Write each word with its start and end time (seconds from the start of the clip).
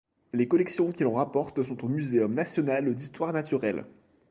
Les 0.33 0.47
collections 0.47 0.91
qu'il 0.91 1.05
en 1.05 1.11
rapporte 1.13 1.61
sont 1.61 1.85
au 1.85 1.87
Muséum 1.87 2.33
national 2.33 2.95
d'histoire 2.95 3.33
naturelle. 3.33 3.85